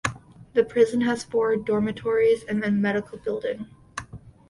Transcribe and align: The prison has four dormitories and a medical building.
The 0.53 0.63
prison 0.63 1.01
has 1.01 1.23
four 1.23 1.55
dormitories 1.55 2.43
and 2.43 2.63
a 2.63 2.71
medical 2.71 3.19
building. 3.19 3.67